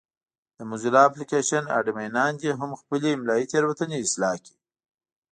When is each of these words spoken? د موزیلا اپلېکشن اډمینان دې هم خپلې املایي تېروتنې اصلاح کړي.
د 0.57 0.59
موزیلا 0.69 1.01
اپلېکشن 1.09 1.63
اډمینان 1.77 2.33
دې 2.41 2.51
هم 2.59 2.71
خپلې 2.81 3.07
املایي 3.15 3.45
تېروتنې 3.51 3.97
اصلاح 4.05 4.35
کړي. 4.45 4.55